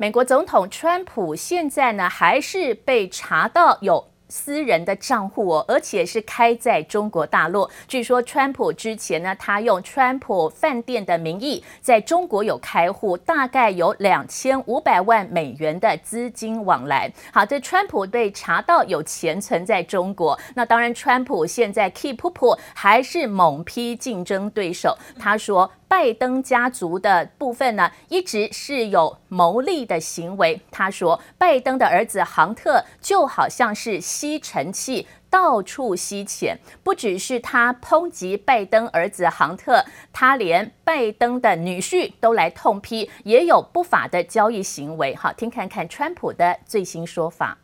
[0.00, 7.68] 美国总统川普现在呢，还是被查到有私人的账户哦，而且是开在中国大陆。
[7.88, 17.12] 据说川普之前呢，他用川普饭店的名义在中国有开户，大概有两千五百万美元的资金往来。
[17.32, 24.96] 好，这川普被查到有钱存在中国，那当然，川普现在 keep up 还是猛批竞争对手。
[25.18, 25.68] 他说。
[25.88, 30.60] 拜登家族的部分呢，一直是有牟利的行为。
[30.70, 36.58] 他说，拜登的儿子杭特就好像是吸尘器，到处吸钱。
[36.84, 45.16] 不只是他抨击拜登儿子杭特，他连拜登的女婿都来痛批，也有不法的交易行为。
[45.16, 47.56] 好，听看看川普的最新说法。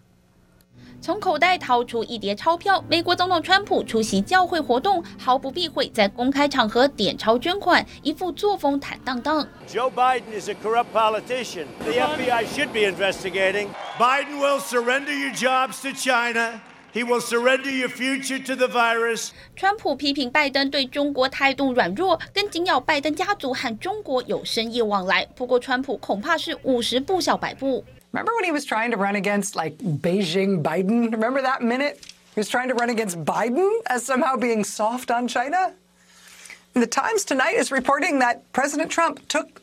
[1.04, 9.46] 从口袋掏出一叠钞票，美国总统川普出席教会活动，毫不避讳在公开场合点钞捐款，一副作风坦荡荡。
[9.68, 11.66] Joe Biden is a corrupt politician.
[11.80, 13.68] The FBI should be investigating.
[13.98, 16.62] Biden will surrender your jobs to China.
[16.94, 19.32] He will surrender your future to the virus.
[19.54, 25.26] 川普批评拜登对中国态度软弱，跟紧咬拜登家族和中国有生意往来。
[25.36, 27.84] 不过，川普恐怕是五十步笑百步。
[28.14, 31.10] Remember when he was trying to run against like Beijing Biden?
[31.10, 32.12] Remember that minute?
[32.32, 35.74] He was trying to run against Biden as somehow being soft on China?
[36.74, 39.60] The Times tonight is reporting that President Trump took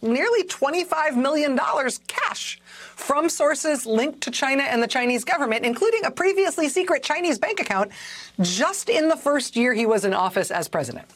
[0.00, 1.60] nearly $25 million
[2.06, 7.38] cash from sources linked to China and the Chinese government, including a previously secret Chinese
[7.38, 7.92] bank account,
[8.40, 11.06] just in the first year he was in office as president.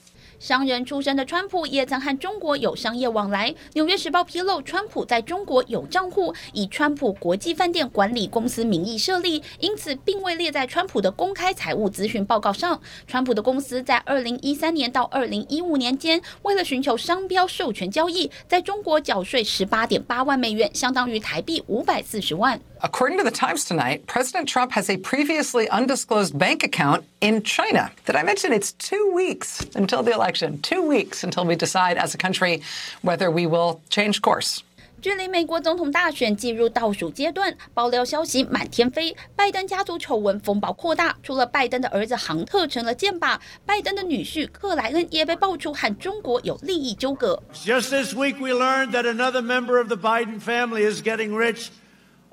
[0.44, 3.50] 商人出身的川普也曾和中国有商业往来。
[3.72, 12.78] 《纽约时报》披露，川普在中国有账户，以川普国际饭店管理公司名义设立，因此并未列在川普的公开财务咨询报告上。
[13.06, 22.60] 川普的公司在二零一三年到二零一五年间，为了寻求商标授权交易，在中国缴税十八点八万美元，相当于台币五百四十万。
[22.83, 27.91] According to the Times tonight, President Trump has a previously undisclosed bank account in China.
[28.05, 30.61] Did I mention it's two weeks until the election?
[30.61, 32.61] Two weeks until we decide as a country
[33.01, 34.63] whether we will change course.
[35.01, 41.15] 距离美国总统大选进入倒数阶段，爆料消息满天飞，拜登家族丑闻风暴扩大。
[41.23, 47.41] 除了拜登的儿子杭特成了箭靶，拜登的女婿克莱恩也被爆出和中国有利益纠葛。
[47.53, 51.69] Just this week, we learned that another member of the Biden family is getting rich.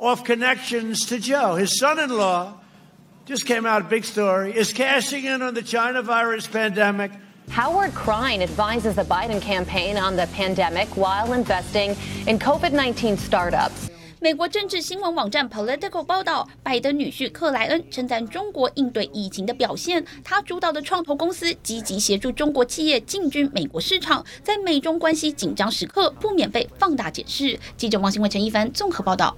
[0.02, 1.54] Off connections to Joe.
[1.54, 2.56] His son-in-law
[3.28, 7.12] just came out big story, is cashing in on the China virus pandemic.
[7.52, 11.96] Howard Krein advises the Biden campaign on the pandemic while investing
[12.26, 13.92] in COVID-19 startups.
[14.20, 27.60] 美国政治新闻网站 Political 报道，拜登女婿克莱恩称赞中国应对疫情的表现，他主导的创投公司积极协助中国企业进军美国市场，在美中关系紧张时刻不免被放大解释。
[27.78, 29.38] 记者王新伟、陈一凡综合报道。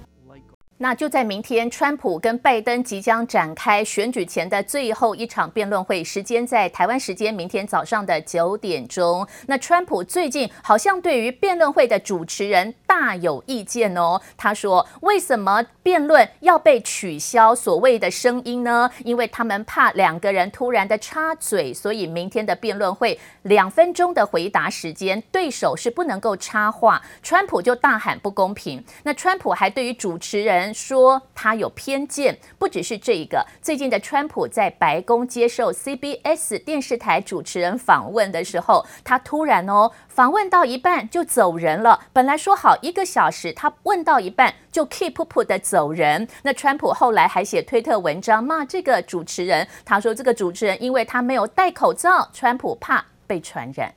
[0.83, 9.25] 那就在明天，川普跟拜登即将展开选举前的最后一场辩论会，时间在台湾时间明天早上的九点钟。
[9.47, 14.19] 那川普最近好像对于辩论会的主持人大有意见哦。
[14.35, 18.91] 他说：“为什么辩论要被取消所谓的声音呢？
[19.05, 27.01] 因为他们怕两个人突然的插嘴，所以明天的辩论会两分钟的回答时间，对手是不能够插话。
[27.22, 28.83] 川普就大喊不公平。
[29.03, 33.45] 那川普还对于主持人。”说他有偏见，不只是这一个。
[33.61, 42.07] 最近的川普在白宫接受 CBS 电视台主持人访问的时候，他突然哦，访问到一半就走人了。
[42.11, 46.28] 本来说好一个小时，他问到一半就 keep up 的走人。
[46.41, 53.94] 那川普后来还写推特文章骂这个主持人，他说这个主持人因为他没有戴口罩，川普怕被传染。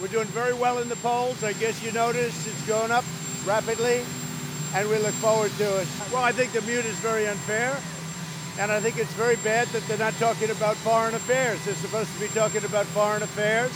[0.00, 1.44] We're doing very well in the polls.
[1.44, 3.04] I guess you noticed it's going up
[3.46, 4.00] rapidly.
[4.74, 5.88] And we look forward to it.
[6.12, 7.76] Well, I think the mute is very unfair,
[8.58, 11.64] and I think it's very bad that they're not talking about foreign affairs.
[11.64, 13.72] They're supposed to be talking about foreign affairs,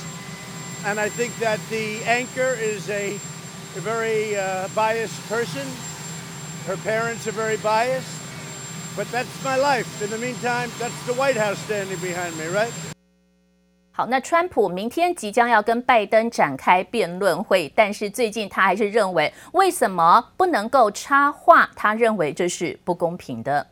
[0.84, 5.66] and I think that the anchor is a, a very uh, biased person.
[6.66, 8.20] Her parents are very biased,
[8.96, 10.02] but that's my life.
[10.02, 12.72] In the meantime, that's the White House standing behind me, right?
[13.96, 21.66] 好，那川普明天即将要跟拜登展开辩论会，但是最近他还是认为，为什么不能够插话？
[21.74, 23.66] 他认为这是不公平的。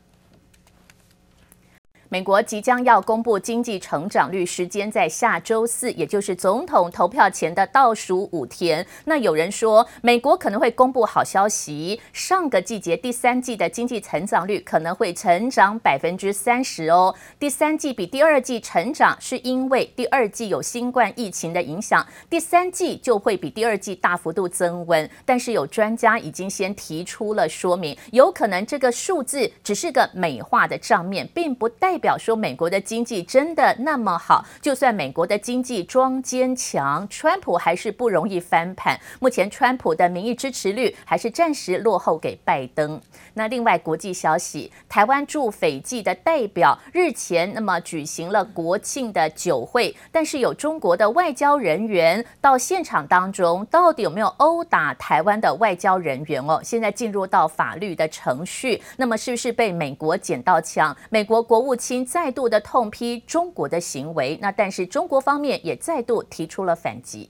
[2.15, 8.87] 美国即将要公布经济成长率，时间在下周四，也就是总统投票前的倒数五天。
[9.07, 17.13] 那有人说，美国可能会公布好消息，上个季节第三季的经济成长率可能会成长百分之三十哦。
[17.41, 25.11] 第三季比第二季成长，是因为第二季有新冠疫情的影响，第三季就会比第二季大幅度增温。
[25.25, 32.04] 但是有专家已经先提出了说明，有可能这个数字只是个美化的账面，并不代表。
[32.05, 34.45] 表说美国的经济真的那么好？
[34.61, 39.01] 就算美国的经济装坚强，川普还是不容易翻盘。
[39.21, 43.01] 目前川普的民意支持率还是暂时落后给拜登。
[43.33, 56.61] 那另外国际消息，台湾驻斐济的代表日前那么举行了国庆的酒会，但是有中国的外交人员到现场当中，到底有没有殴打台湾的外交人员哦？
[56.63, 60.95] 现在进入到法律的程序，那么是不是被美国捡到枪？
[61.09, 61.94] 美国国务卿。
[62.06, 67.30] 再度的痛批中国的行为，那但是中国方面也再度提出了反击。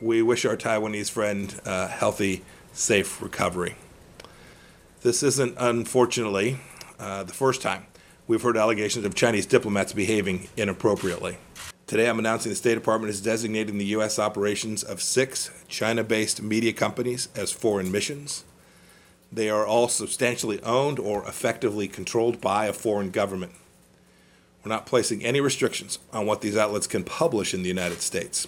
[0.00, 2.40] We wish our Taiwanese friend a healthy,
[2.74, 3.74] safe recovery.
[5.02, 6.56] This isn't, unfortunately,
[6.98, 7.82] uh, the first time
[8.26, 11.36] we've heard allegations of Chinese diplomats behaving inappropriately.
[11.86, 14.18] Today, I'm announcing the State Department is designating the U.S.
[14.18, 18.44] operations of six China-based media companies as foreign missions.
[19.35, 23.51] They are all substantially owned or effectively controlled by a foreign government.
[24.63, 28.47] We're not placing any restrictions on what these outlets can publish in the United States.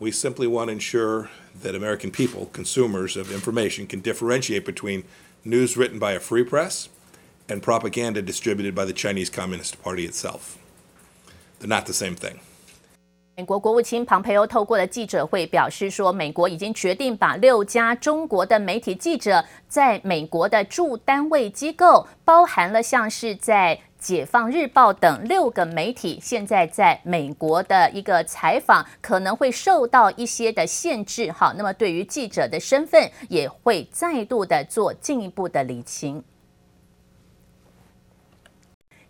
[0.00, 1.30] We simply want to ensure
[1.62, 5.04] that American people, consumers of information, can differentiate between
[5.44, 6.88] news written by a free press
[7.48, 10.58] and propaganda distributed by the Chinese Communist Party itself.
[11.60, 12.40] They're not the same thing.
[13.40, 31.32] 美国国务卿庞培欧透过了记者会表示说，美国已经决定把六家中国的媒体记者在美国的驻单位机构，包含了像是在解放日报等六个媒体，现在在美国的一个采访可能会受到一些的限制。
[31.32, 36.22] 好，那么对于记者的身份，也会再度的做进一步的理清。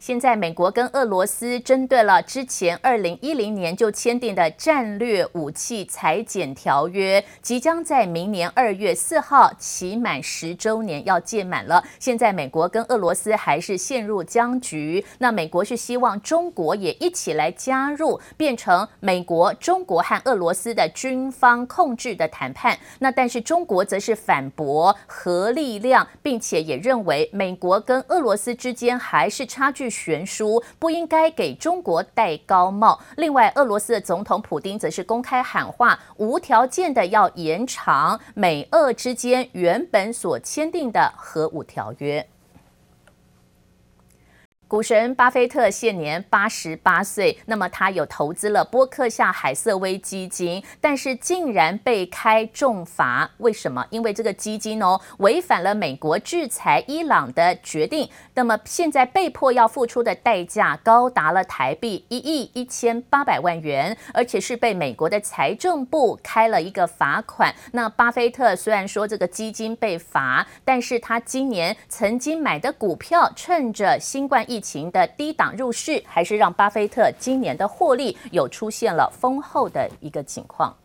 [0.00, 11.84] 现在，美国跟俄罗斯针对了之前二零一零年就签订的战略武器裁减条约，即将在明年二月四号期满十周年要届满了。
[11.98, 15.04] 现在，美国跟俄罗斯还是陷入僵局。
[15.18, 22.78] 那美国是希望中国也一起来加入，变成美国、中国和俄罗斯的军方控制的谈判。
[23.00, 32.98] 那但是中国则是反驳核力量，并且也认为美国跟俄罗斯之间还是差距悬殊，不应该给中国戴高帽。
[33.16, 42.26] 另外，俄罗斯的总统普京则是公开喊话，无条件的要延长美俄之间原本所签订的核武条约。
[44.70, 53.84] 股神巴菲特现年八十八岁，那么他有投资了波克夏海瑟威基金，但是竟然被开重罚，为什么？
[53.90, 67.52] 因为这个基金哦违反了美国制裁伊朗的决定，那么现在被迫要付出的代价高达了台币一亿一千八百万元，而且是被美国的财政部开了一个罚款。
[67.72, 80.76] 那巴菲特虽然说这个基金被罚，但是他今年曾经买的股票，趁着新冠疫情的低档入市，还是让巴菲特今年的获利有出现了丰厚的一个情况。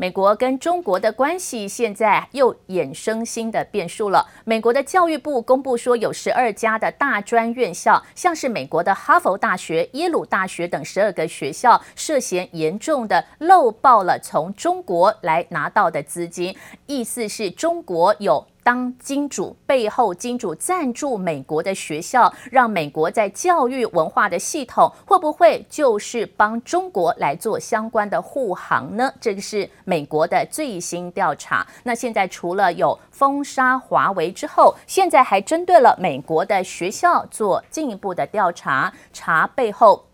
[0.00, 4.24] 美国跟中国的关系现在又衍生新的变数了。
[4.44, 18.46] 美国的教育部公布说，有十二家的大专院校，像是美国的哈佛大学、耶鲁大学等十二个学校，涉嫌严重的漏报了从中国来拿到的资金，意思是中国有。
[18.68, 29.10] 当金主背后金主赞助美国的学校，让美国在教育文化的系统会不会就是帮中国来做相关的护航呢？
[29.18, 31.66] 这个是美国的最新调查。
[31.82, 40.04] 那现在除了有封杀华为之后，现在还针对了美国的学校做进一步的调查，查背后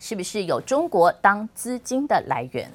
[0.00, 2.68] 是不是有中国当资金的来源。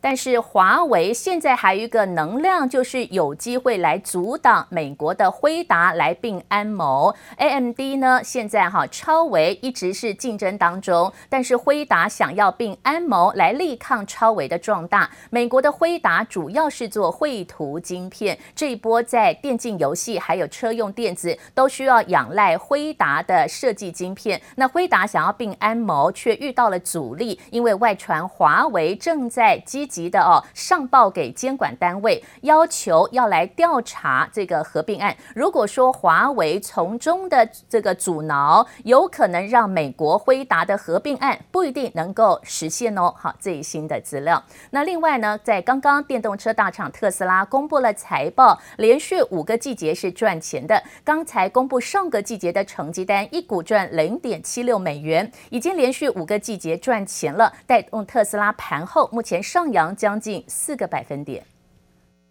[0.00, 7.14] 但是华为现在还有一个能量，就是有机会来阻挡美国的辉达来并安谋。
[7.36, 15.10] AMD 呢，现在哈超维一直是竞争当中，但是辉达想要并安谋来力抗超维的壮大。
[15.30, 24.40] 美国的辉达主要是做绘图晶片，这一波在电竞游戏还有车用电子都需要仰赖辉达的设计晶片。
[24.56, 35.16] 那辉达想要并安谋，却遇到了阻力，因为外传华为正在积级的哦上报给监管单位，要求要来调查这个合并案。
[35.34, 43.12] 如果说华为从中的这个阻挠，有可能让美国辉达的合并案不一定能够实现哦。
[43.18, 44.42] 好，最新的资料。
[44.70, 50.82] 那另外呢，在刚刚电动车大厂特斯拉公布了财报，连续五个季节是赚钱的。
[51.02, 61.45] 刚才公布上个季节的成绩单，一股赚零点七六美元，已经连续五个季节赚钱了，带动特斯拉盘后目前上扬将近四个百分点。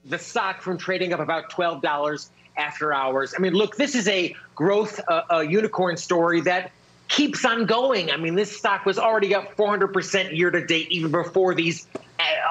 [0.08, 3.34] The stock from trading up about twelve dollars after hours.
[3.34, 6.70] I mean, look, this is a growth, uh, a unicorn story that
[7.08, 8.10] keeps on going.
[8.10, 11.86] I mean, this stock was already up 400% year to date, even before these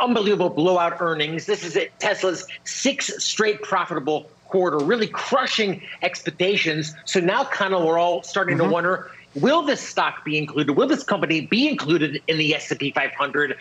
[0.01, 1.45] unbelievable blowout earnings.
[1.45, 6.93] This is it, Tesla's sixth straight profitable quarter, really crushing expectations.
[7.05, 8.67] So now, kind of, we're all starting mm-hmm.
[8.67, 10.75] to wonder: Will this stock be included?
[10.75, 13.57] Will this company be included in the S&P 500?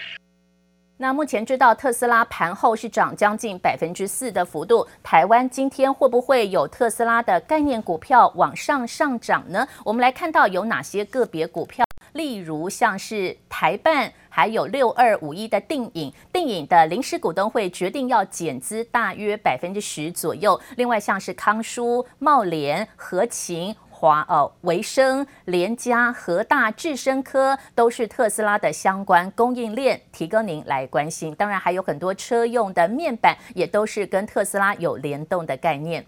[1.00, 9.68] 那目前知道特斯拉盘后是涨将近百分之四的幅度，台湾今天会不会有特斯拉的概念股票往上上涨呢？
[9.86, 20.60] 我们来看到有哪些个别股票，例如像是台办，还有六二五一的定影，定影的临时股东会决定要减资大约百分之十左右。
[20.78, 23.76] 另外像是康舒、茂联、合勤。
[24.00, 31.34] 华呃，维生、联家、和大、智生科都是特斯拉的相关供应链，提供您来关心。
[31.34, 36.06] 当然还有很多车用的面板，也都是跟特斯拉有联动的概念。